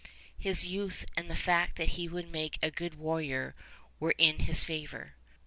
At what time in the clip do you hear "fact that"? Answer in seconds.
1.35-1.89